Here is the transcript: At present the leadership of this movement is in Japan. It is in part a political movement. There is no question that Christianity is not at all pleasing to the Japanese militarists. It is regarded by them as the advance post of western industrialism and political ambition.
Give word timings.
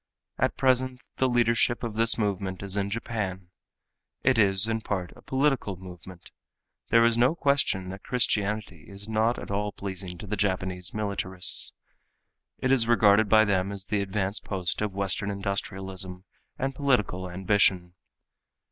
At 0.39 0.57
present 0.57 0.99
the 1.17 1.29
leadership 1.29 1.83
of 1.83 1.93
this 1.93 2.17
movement 2.17 2.63
is 2.63 2.75
in 2.75 2.89
Japan. 2.89 3.49
It 4.23 4.39
is 4.39 4.67
in 4.67 4.81
part 4.81 5.13
a 5.15 5.21
political 5.21 5.75
movement. 5.77 6.31
There 6.89 7.05
is 7.05 7.19
no 7.19 7.35
question 7.35 7.89
that 7.89 8.01
Christianity 8.01 8.85
is 8.89 9.07
not 9.07 9.37
at 9.37 9.51
all 9.51 9.71
pleasing 9.71 10.17
to 10.17 10.25
the 10.25 10.35
Japanese 10.35 10.91
militarists. 10.91 11.73
It 12.57 12.71
is 12.71 12.87
regarded 12.87 13.29
by 13.29 13.45
them 13.45 13.71
as 13.71 13.85
the 13.85 14.01
advance 14.01 14.39
post 14.39 14.81
of 14.81 14.91
western 14.91 15.29
industrialism 15.29 16.25
and 16.57 16.73
political 16.73 17.29
ambition. 17.29 17.93